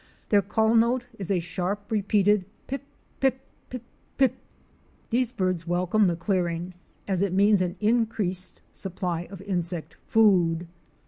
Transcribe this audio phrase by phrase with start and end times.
[0.29, 2.81] Their call note is a sharp, repeated pip!
[3.19, 3.39] pip!
[3.69, 3.83] pip!
[4.17, 4.33] pip!
[5.11, 6.73] These birds welcome the clearing,
[7.07, 10.67] as it means an increased supply of insect food.